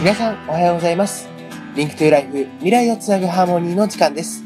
[0.00, 1.28] 皆さんおはようございます。
[1.76, 4.42] Link to Life 未来をつなぐハーモニーの時間です。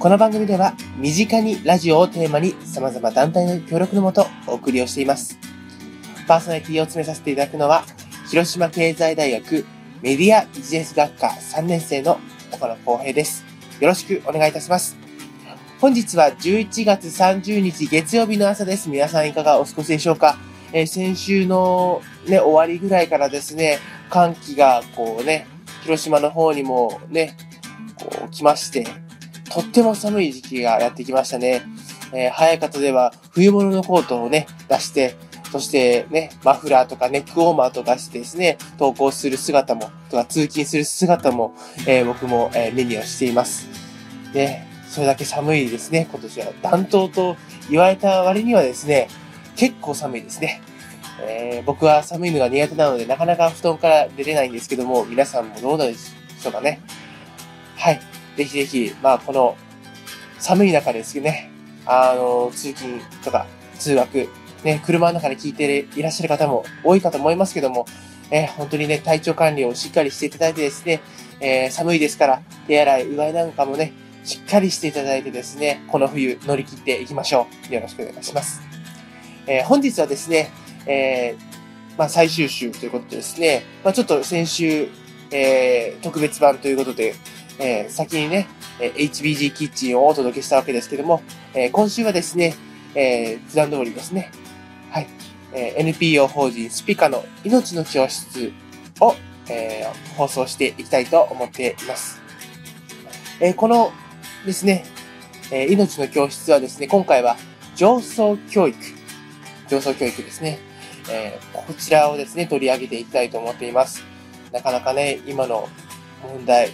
[0.00, 5.38] この番組では身近にラジオをテーマに様々団体の協力のもとお送りをしています。
[6.26, 7.84] パーソナリティを務めさせていただくのは
[8.28, 9.64] 広島経済大学
[10.02, 12.18] メディアビジネス学科3年生の
[12.50, 13.44] 岡野光平です。
[13.78, 14.96] よろしくお願いいたします。
[15.80, 18.90] 本日は11月30日月曜日の朝です。
[18.90, 20.36] 皆さんいかがお過ごしでしょうか？
[20.72, 23.78] えー先週のね、終わりぐらいからですね、
[24.10, 25.46] 寒気がこうね、
[25.84, 27.36] 広島の方にもね、
[27.96, 28.86] こう来まして、
[29.50, 31.62] とっても寒い時期がやってきましたね。
[32.12, 35.14] えー早い方では冬物のコートをね、出して、
[35.52, 41.54] そしてね、マフラーとかネックウォーマーとかしてですね、登校する姿も、とか通勤する姿も、
[41.86, 43.68] えー僕も、えー目にはしています。
[44.32, 46.46] で、それだけ寒いですね、今年は。
[46.62, 47.36] 暖冬と
[47.70, 49.08] 言われた割にはですね、
[49.56, 50.60] 結構寒いですね。
[51.22, 56.80] えー僕は寒いのが苦手なので、なかなか布団から出れないんですけども、皆さんもどうなんでしょうかね。
[57.76, 58.00] はい。
[58.36, 59.56] ぜひぜひ、まあ、この
[60.38, 61.50] 寒い中ですね、
[61.86, 63.46] あの、通勤とか
[63.78, 64.28] 通学、
[64.64, 67.86] ね、車の中で聞いていらっしゃる方も多いかと思いますけども、
[68.30, 71.00] えー本当にね、体調管理をしっかりしていただいてですね、
[71.40, 73.92] えー寒いですから、手洗い、うがいなんかもね、
[74.24, 77.74] しっかりしていただいてですね、この冬乗り切っていきましょう。
[77.74, 78.60] よろしくお願いします。
[79.46, 80.50] えー本日はですね、
[80.86, 81.50] えー
[81.98, 84.88] まあ、最終週ということでですね、まあ、ちょっと先週、
[85.30, 87.14] えー特別版ということで、
[87.58, 88.48] えー先にね、
[88.80, 91.22] えー HBG キッチンをお届けしたわけですけども、
[91.54, 92.54] えー今週はですね、
[92.94, 94.30] えー普段通りですね、
[94.90, 95.06] はい、
[95.52, 98.52] えー NPO 法人スピカの命の教室
[99.00, 99.14] を、
[99.50, 102.20] えー放送していきたいと思っています。
[103.40, 103.92] えーこの
[104.46, 104.84] ですね、
[105.50, 107.36] えー命の教室はですね、今回は
[107.76, 108.78] 上層教育、
[109.68, 110.58] 上層教育ですね、
[111.08, 114.04] えーこちらをですね、取り上げていきたいと思っています。
[114.52, 115.68] なかなかね、今の
[116.22, 116.68] 問題、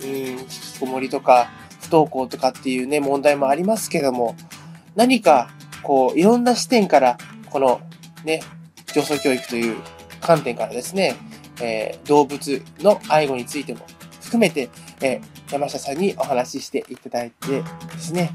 [0.00, 4.34] うーん、引きこもりとか、不登校とかっていうね、問題もありますけども、
[4.96, 5.50] 何か、
[5.82, 7.80] こう、いろんな視点から、この、
[8.24, 8.42] ね、
[8.92, 9.76] 上層教育という
[10.20, 11.16] 観点からですね、
[11.60, 13.80] えー動物の愛護についても
[14.20, 14.68] 含めて、
[15.00, 18.30] えー山下さんにお話ししていただいてですね、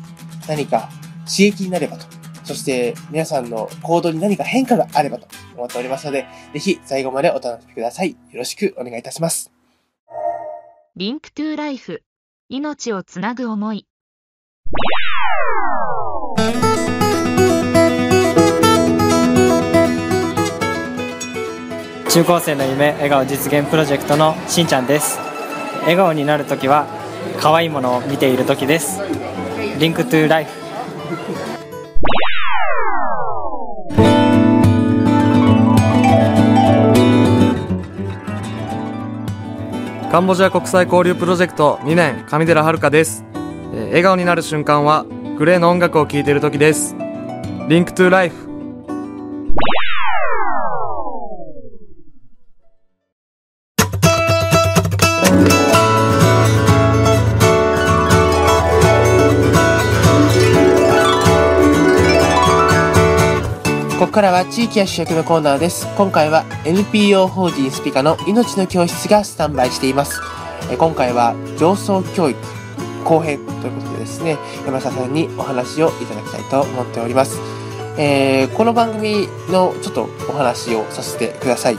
[0.47, 0.90] 何か
[1.25, 2.06] 刺激になればと、
[2.45, 8.11] そして皆さんの行動に何か変化があればと思っておりますので、ぜひ最後までお楽しみください。
[8.11, 9.51] よろしくお願いいたします。
[10.97, 12.03] リンクトゥライフ
[12.47, 13.85] 命をつなぐ思い
[22.09, 25.19] 中高生の夢笑顔実現プロジェクトのしんちゃんです
[25.81, 26.88] 笑顔になるときは
[27.41, 29.01] 可愛いものを見ているときです
[29.78, 30.51] Link to Life
[40.11, 45.05] カンボジア国際交流プロジェクト2年上寺遥です、えー笑顔になる瞬間は
[45.38, 46.95] GLAYの音楽を聴いている時です。
[47.68, 48.44] Link to Life。
[64.16, 65.94] からは地域が主役のコーナーです。
[65.98, 70.22] 今回は NPO 法人 SPICA の命の教室がスタンバイしています。
[70.72, 72.40] え今回は情操教育
[73.03, 77.42] 後編ということでですね、山下さんにお話をいただきたいと思っております。
[77.98, 81.78] えーこの番組のちょっとお話をさせてください。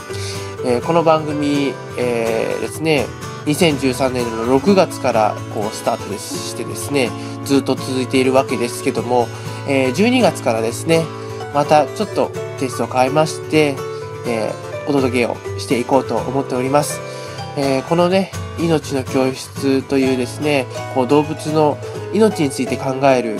[0.63, 3.07] えーこの番組、えーですね、
[3.47, 7.09] 2013年の6月からこうスタートしてですね、
[7.45, 9.27] ずっと続いているわけですけども、
[9.67, 11.03] え12月からですね、
[11.53, 13.75] またちょっとテイストを変えまして、
[14.27, 17.01] えーお届けをしていこうと思っております。
[17.57, 20.65] えーこのね、命の教室というですね、
[20.95, 21.77] こう動物の
[22.13, 23.37] 命について考える、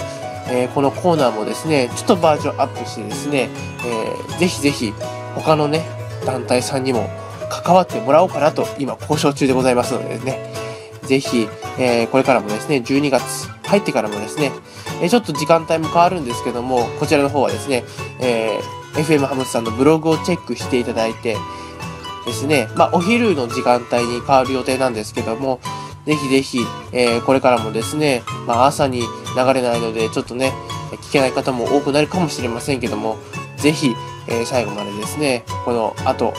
[0.49, 3.49] えーこのコーナーもですね、ちょっとバージョンアップしてですね、
[3.85, 4.93] えーぜひぜひ
[5.35, 5.85] 他のね、
[6.25, 7.09] 団体さんにも
[7.49, 10.51] 関わってもらおうかなと今交渉中でございますのでね、
[11.03, 11.47] ぜひ、
[11.79, 14.51] えーこれからもですね、12月入ってからもですね、
[15.01, 17.83] えちょっと時間帯も変わるんですけども、こちらの方はですね、
[18.19, 21.37] えー FM ハムスさんのブログをチェックしていただいて
[22.25, 25.59] ですね、まあ、お昼の時間帯に変わる予定なんですけども、
[26.07, 26.59] ぜひぜひ、
[26.93, 29.05] えーこれからもですね、まあ、朝に流
[29.53, 30.51] れないので、ちょっとね、
[31.03, 33.17] 聞けない方も多くなるかもしれませんけども、
[33.57, 33.95] ぜひ、
[34.27, 36.33] えー最後までですね、この、あと、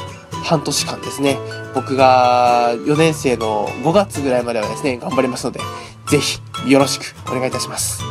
[0.45, 1.37] 半年間ですね、
[1.75, 5.61] 僕が4年生の5月ぐらいまではですね、頑張りますので、
[6.09, 8.03] ぜひ、よろしくお願いいたします。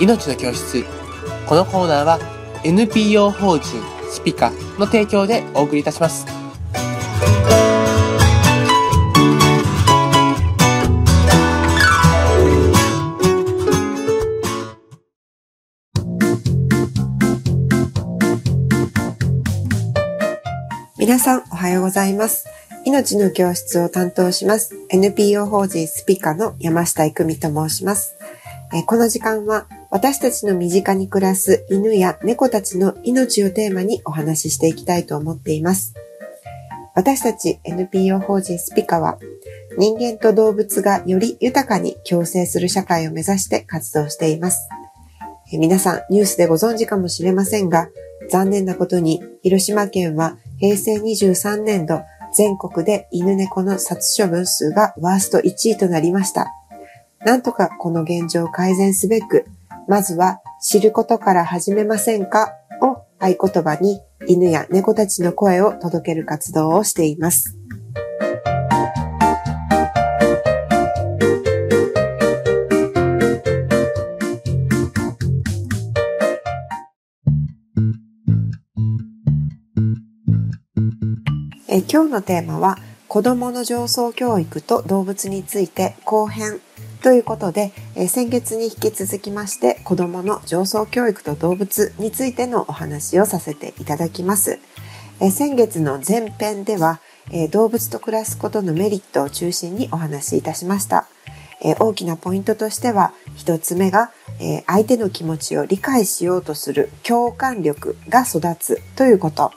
[0.00, 0.84] 命の教室。
[1.46, 2.18] このコーナーは
[2.64, 6.26] NPO 法人スピカの提供でお送りいたします。
[20.98, 22.46] 皆さんおはようございます。
[22.84, 24.74] 命の教室を担当します。
[24.90, 28.16] NPO 法人スピカの山下育美と申します。
[28.86, 35.94] この時間は私たちの身近に暮らす犬や猫たちの命をテーマにお話ししていきたいと思っています。
[36.94, 39.18] 私たち NPO 法人スピカは
[39.78, 44.68] 人間と動物がより豊かに共生する社会を目指して活動しています。
[45.52, 47.88] 皆さんニュースでご存知かもしれませんが、
[48.30, 52.02] 残念なことに広島県は平成23年度
[52.34, 56.48] 全国で犬猫の殺処分数がワースト1位となりました。
[57.24, 59.46] なんとかこの現状を改善すべく、
[59.88, 67.56] まずは知ることから始めませんかを合言葉に犬や猫たちの声を届ける活動をしています。
[81.74, 82.76] え今日のテーマは
[83.08, 86.60] 子供の上層教育と動物について後編
[87.02, 94.58] ということで、え先月に引き続きまして子供の上層教育と動物についてのお話をさせていただきます。
[95.18, 101.06] え先月の前編では、え動物と暮らすことのメリットを中心にお話しいたしました。
[101.64, 104.10] え大きなポイントとしては一つ目が、
[104.40, 109.52] え相手の気持ちを理解しようとする共感力が育つということ。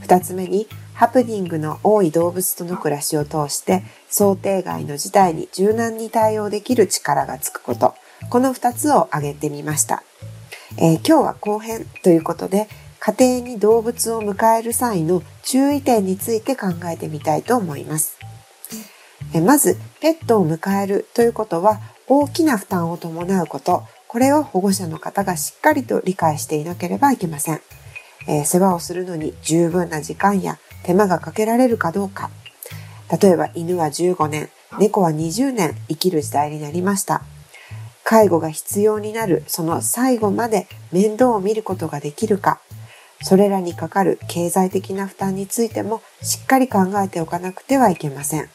[0.00, 7.94] 二つ目にハプニングの多い動物との暮らしを通して想定外の事態に柔軟に対応できる力がつくこと。
[8.30, 10.02] この二つを挙げてみました。
[10.78, 12.66] えー今日は後編ということで
[12.98, 18.16] 家庭に動物を迎える際の注意点について考えてみたいと思います。
[19.34, 23.82] えまず、ペットを迎えるということは大きな負担を伴うこと。
[24.08, 27.60] これを保護者の方がしっかりと理解していなければいけません。
[28.28, 32.30] えー世話をするのに十分な時間や手間がかけられるかどうか。
[33.20, 34.48] 例えば犬は15年、
[34.78, 37.22] 猫は20年生きる時代になりました。
[38.04, 42.60] 介護が必要になるその最後まで面倒を見ることができるか。
[43.20, 48.48] それらにかかる経済的な負担についてもしっかり考えておかなくてはいけません。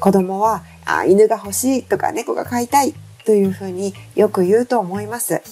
[0.00, 2.94] 子供はあ犬が欲しいとか猫が飼いたい
[3.26, 5.42] というふうによく言うと思います。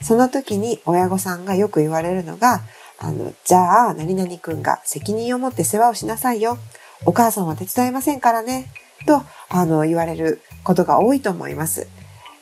[0.00, 2.60] その時に親御さんがよく言われるのが、
[2.98, 6.58] あの、じゃあ、何々くんが責任を持って世話をしなさいよ。
[7.04, 8.70] お母さんは手伝いませんからね。
[9.06, 11.86] と、あの、言われることが多いと思います。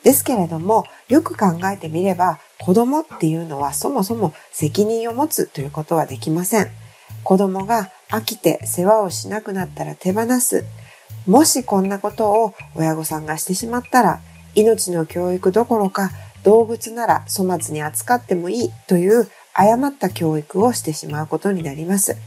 [0.03, 6.69] ですけれども、よく考えてみれば、子供っていうのはそもそも責任を持つということはできません。
[7.23, 10.63] 子供が飽きて世話をしなくなったら手放す。
[11.25, 14.21] もしこんなことを親御さんがしてしまったら、
[14.53, 16.11] 命の教育どころか
[16.43, 22.17] 動物なら粗末に扱ってもいいという誤った教育をしてしまうことになります。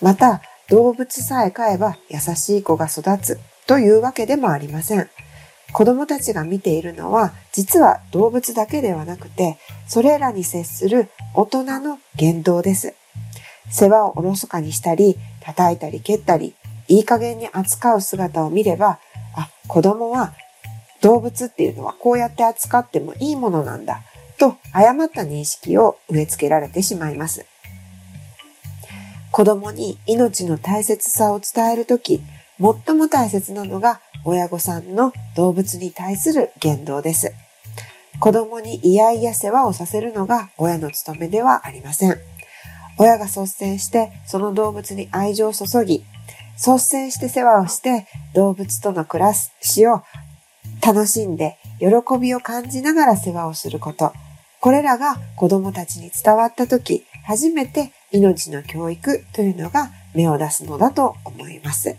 [0.00, 0.40] また、
[0.70, 5.10] 動物さえ飼えば優しい子が育つというわけでもありません。
[5.72, 9.58] 子供たちが見ているのは実は動物だけではなくて、
[9.88, 12.94] それらに接する大人の言動です。
[13.70, 16.54] 世話をおろそかにしたり、叩いたり蹴ったり、
[16.88, 19.00] いい加減に扱う姿を見れば、
[19.34, 20.34] あ、子供は
[21.00, 24.02] 動物っていうのはこうやって扱ってもいいものなんだ
[24.38, 27.46] と誤った認識を植え付けられてしまいます。
[29.30, 32.20] 子供に命の大切さを伝えるとき、
[32.60, 37.32] 最も大切なのが親御さんの動物に対する言動です。
[38.20, 42.16] 子供に嫌々世話をさせるのが親の務めではありません。
[42.96, 46.04] 親が率先してその動物に愛情を注ぎ、
[46.54, 50.02] 率先して世話をして動物との暮らしを
[50.80, 51.88] 楽しんで喜
[52.20, 54.12] びを感じながら世話をすること。
[54.64, 61.98] これらが子供たちに伝わったとき、初めて命の教育というのが芽を出すのだと思います。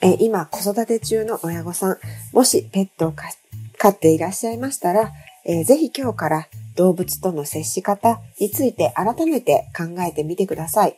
[0.00, 1.98] え今子育て中の親御さん、
[2.32, 5.12] もしペットを飼っていらっしゃいましたら、
[5.44, 10.96] えーぜひ今日から動物との接し方について改めて考えてみてください。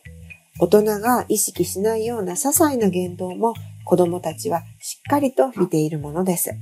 [0.61, 6.55] 大人が意識しないような些細な言動も子供たちはしっかりと見ているものです。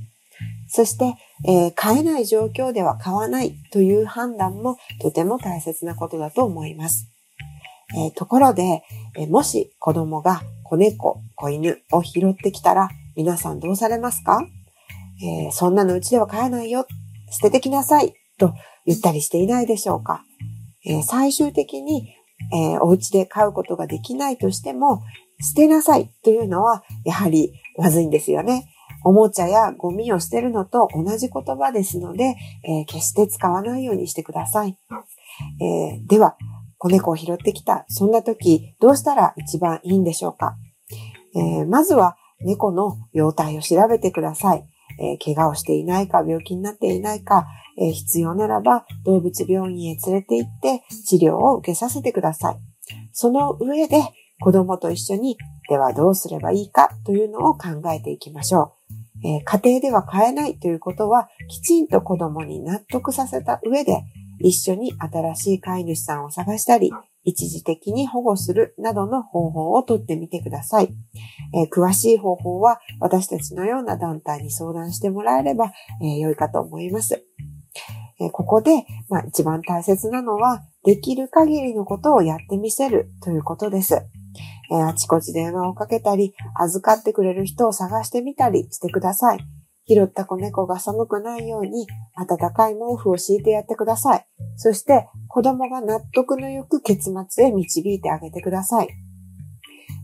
[0.76, 1.14] そして、
[1.46, 7.08] えー飼えない状況では飼わないという判断もとても大切なことだと思います。
[7.96, 8.82] えーところで、
[9.16, 14.44] えーもし子供が子猫、子犬を拾ってきたら皆さんどうされますか、
[15.22, 16.88] えーそんなのうちでは飼えないよ。
[17.30, 18.12] 捨ててきなさい。
[18.36, 18.52] と
[18.84, 20.24] 言ったりしていないでしょうか、
[20.84, 22.08] えー最終的に
[22.52, 25.02] えー、お家で飼うことができないとしても、
[25.40, 28.73] 捨てなさいというのは、やはりまずいんですよね。
[29.04, 32.34] おもちゃやゴミを捨てるのと同じ言葉ですので、
[32.64, 34.78] えー、決して使わないようにしてください。
[35.60, 36.36] えー、では、
[36.78, 40.56] 子猫を拾ってきた、そんな時、どうしたら一番いいんでしょうか、
[41.34, 44.64] えー、まずは、猫の容体を調べてください。
[44.98, 47.46] え怪我をしていないか、病気になっていないか、
[47.76, 52.56] え必要ならば動物病院へ連れて行って治療を受けさせてください。
[53.12, 54.02] その上で
[54.40, 55.36] 子供と一緒に
[55.68, 58.83] ではどうすればいいかというのを考えていきましょう。
[59.24, 64.04] えー、家庭では飼えないということはきちんと子供に納得させた上で
[64.38, 66.92] 一緒に新しい飼い主さんを探したり、
[67.24, 70.90] 一時的に保護するなどの方法をとってみてください。
[71.54, 77.24] えー、詳しい方法は私たちのような団体に相談してもらえれば、えー、良いかと思います。
[78.20, 84.02] えー、ここで、まあ、一番大切なのは、できる限りのことをやってみせるということです。
[84.74, 89.38] えあちこち電話をかけたり、預かってくれる人を探してみたりしてください。
[89.86, 94.26] 拾った子猫が寒くないように暖かい毛布を敷いてやってください。
[94.56, 98.88] そして子供が納得のよく結末へ導いてあげてください。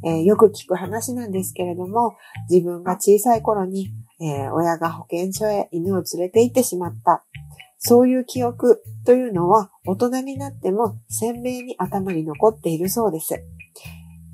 [0.04, 2.14] えー、よく聞く話なんですけれども、
[2.48, 7.24] 自分が小さい頃に、えー、親が保健所へ犬を連れて行ってしまった。
[7.78, 13.42] そういう記憶というのは大人になっても鮮明に頭に残っているそうです。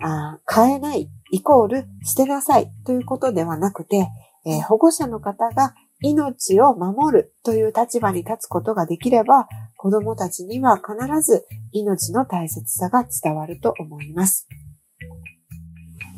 [0.00, 4.08] あ変えないイコール捨てなさいということではなくて、
[4.46, 14.46] えー、保護者の方が命を守るという立場に立つことができれば、子供たちには必ず命の大切さが伝わると思います。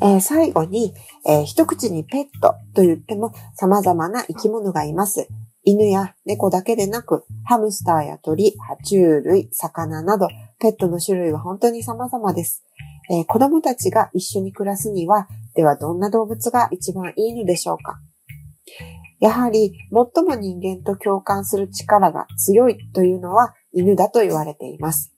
[0.01, 0.93] えー、最後に、
[1.25, 5.27] えー、一口にペットと言っても様々な生き物がいます。
[5.63, 10.27] 犬や猫だけでなく、ハムスターや鳥、爬虫類、魚など、
[10.59, 12.63] ペットの種類は本当に様々です。
[13.09, 17.99] えー、子供たちが一緒に暮らすには、ではどんな動物が一番いいのでしょうか？
[19.19, 25.13] やはり、最も人間と共感する力が強いというのは犬だと言われています。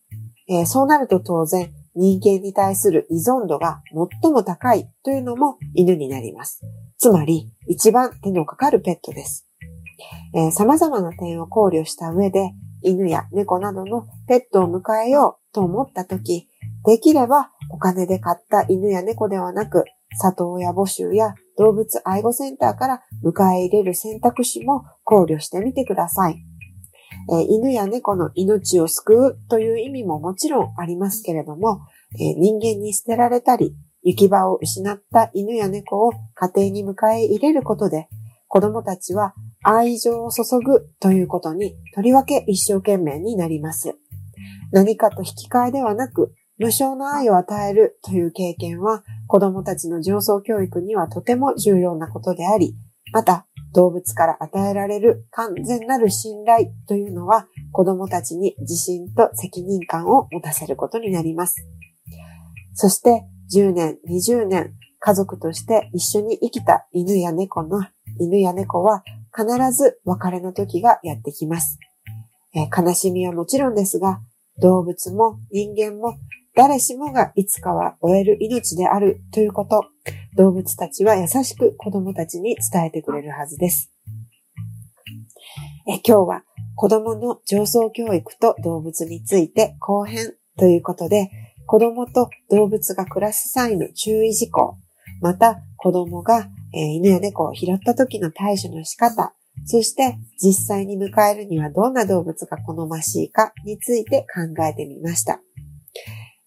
[0.50, 3.81] えー、そうなると当然、人間に対する依存度が
[4.21, 6.62] 最も高いというのも犬になります。
[6.98, 9.45] つまり、一番手のかかるペットです。
[10.33, 16.48] えー、様々な点を考慮した上で、犬や猫などのペットを迎えようと思ったとき、
[16.86, 19.86] できればお金で買った犬や猫ではなく、
[20.20, 26.36] 里親募集や動物愛護センターから迎え入れる選択肢も考慮してみてください。
[27.32, 31.82] え、犬や猫の命を救うという意味ももちろんありますけれども、
[32.20, 38.08] え、人間に捨てられたり、行き場を失った犬や猫を家庭に迎え入れることで、
[38.48, 43.96] 子供たちは愛情を注ぐということにとりわけ一生懸命になります。
[44.72, 52.75] 何かと引き換えではなく、無償の愛を与えるという経験は子供たちの上層教育にはとても重要なことであり、
[53.13, 61.56] また動物から与えられる完全なる信頼というのは子供たちに自信と責任感を持たせることになります。
[62.75, 67.82] そして10年、20年、家族として一緒に生きた犬や猫の、
[68.20, 69.03] 犬や猫は
[69.36, 71.80] 必ず別れの時がやってきます。
[72.53, 74.22] え、悲しみはもちろんですが、
[74.62, 76.20] 動物も人間も
[76.55, 79.86] 誰しもがいつかは終える命であるということ、
[80.36, 83.91] 動物たちは優しく子供たちに伝えてくれるはずです。
[85.88, 86.43] え今日は
[86.75, 91.29] 子供の上層教育と動物について後編ということで、
[91.65, 94.77] 子供と動物が暮らす際の注意事項、
[95.22, 99.34] また子供が、え犬や猫を拾った時の対処の仕方、
[99.65, 105.39] そして実際に迎えるにはどんな動物が好ましいかについて考えてみました。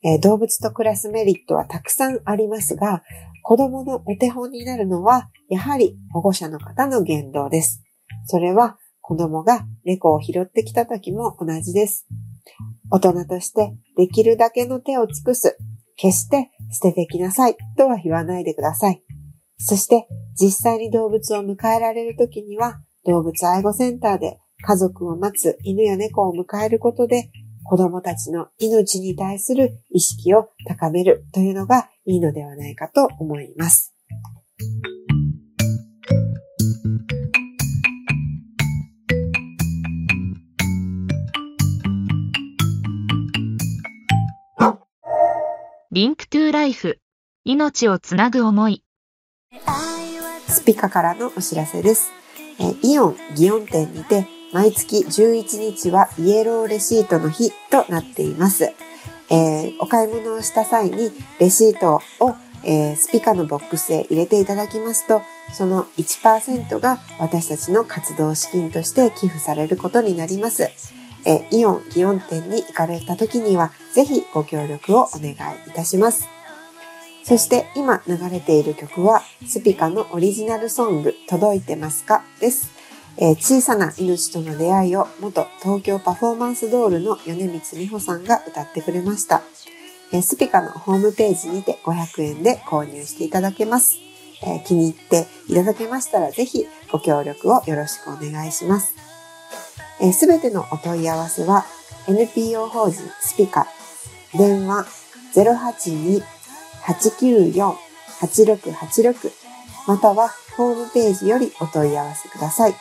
[0.05, 3.03] えー、動物と暮らすメリットはたくさんありますが、
[3.43, 7.83] 子供のお手本になるのは、やはり保護者の方の言動です。
[8.27, 12.07] それは子供が猫を拾ってきた時も同じです。
[12.91, 15.57] 大人としてできるだけの手を尽くす。
[15.97, 19.03] 決して捨ててきなさいとは言わないでください。
[19.59, 27.31] そして実際に動物を迎えられる時には動物愛護センターで家族を待つ犬や猫を迎えることで
[27.65, 33.95] 子供たちの命に対する意識を高めるというのがいいのではないかと思います。
[45.91, 46.99] Link to Life
[47.45, 48.83] 命をつなぐ思い
[50.49, 52.11] SPICAからのお知らせです。
[52.83, 58.73] イオン祇園店にて毎月11日はイエローレシートの日となっています。
[59.29, 70.71] えーお買い物をした際にレシートを、えー SPICAのボックスへ入れていただきますと、その1%が私たちの活動資金として寄付されることになります。
[71.27, 75.37] えーイオン祇園店に行かれた時には、ぜひご協力をお願いい
[75.75, 76.29] たします。
[77.25, 82.23] そして今流れている曲は、スピカのオリジナルソング、届いてますか？
[82.39, 82.74] です。
[83.17, 89.43] えー小さな命との出会いを元東京パフォーマンスドールの米光美穂さんが歌ってくれました。
[90.13, 93.99] えースピカのホームページにて500円で購入していただけます。
[94.43, 98.95] えー気に入っていただけましたらぜひご協力をよろしくお願いします。
[100.13, 101.65] すべてのお問い合わせは
[102.09, 103.67] NPO 法人スピカ
[104.37, 104.87] 電話
[108.21, 109.33] 082-894-8686
[109.87, 112.75] またはホームページよりお問い合わせください。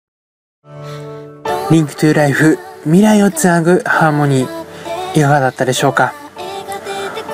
[1.70, 6.14] Link to Life 未来をつなぐハーモニーいかがだったでしょうか？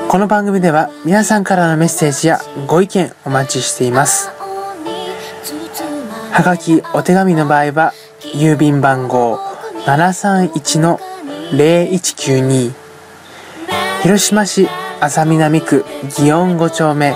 [0.10, 4.32] この番組では皆さんからのメッセージやご意見お待ちしています。
[6.32, 7.94] はがきお手紙の場合は
[8.34, 9.38] 郵便番号
[9.86, 12.74] 731-0192
[14.02, 14.68] 広島市
[15.00, 17.16] 安佐南区祇園5丁目。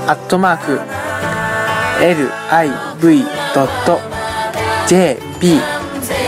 [0.07, 0.79] アットマーク
[4.89, 5.59] JP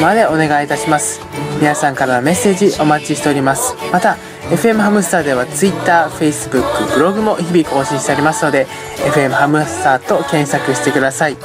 [0.03, 1.19] までお願いいたします。
[1.59, 3.73] 皆さんからのメッセージお待ちしております。
[3.91, 4.17] また
[4.51, 11.37] FM ハムスターでは Twitter、Facebook、ブログも日々更新しておりますので FM ハムスターと検索してください。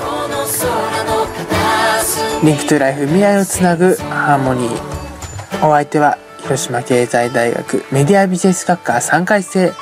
[2.45, 5.67] Link to Life 未来をつなぐハーモニー。
[5.67, 9.73] お相手は広島経済大学メディアビジネス学科3回生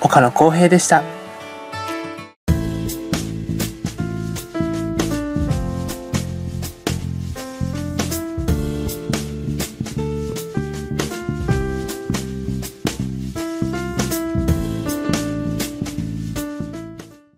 [0.00, 1.17] 岡野浩平でした。